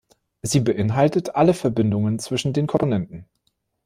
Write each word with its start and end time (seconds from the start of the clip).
Sie 0.41 0.61
beinhaltet 0.61 1.35
alle 1.35 1.53
Verbindungen 1.53 2.17
zwischen 2.17 2.53
den 2.53 2.65
Komponenten. 2.65 3.25